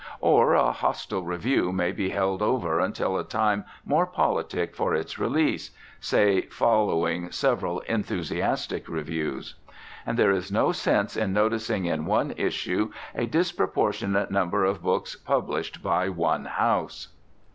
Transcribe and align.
Or 0.21 0.55
a 0.55 0.71
hostile 0.71 1.21
review 1.21 1.71
may 1.71 1.91
be 1.91 2.09
held 2.09 2.41
over 2.41 2.79
until 2.79 3.19
a 3.19 3.23
time 3.23 3.65
more 3.85 4.07
politic 4.07 4.73
for 4.75 4.95
its 4.95 5.19
release, 5.19 5.69
say 5.99 6.41
following 6.47 7.29
several 7.29 7.81
enthusiastic 7.81 8.89
reviews. 8.89 9.53
And 10.07 10.17
there 10.17 10.31
is 10.31 10.51
no 10.51 10.71
sense 10.71 11.15
in 11.15 11.33
noticing 11.33 11.85
in 11.85 12.07
one 12.07 12.33
issue 12.35 12.89
a 13.13 13.27
disproportionate 13.27 14.31
number 14.31 14.63
of 14.65 14.81
books 14.81 15.15
published 15.15 15.83
by 15.83 16.09
one 16.09 16.45
house. 16.45 17.09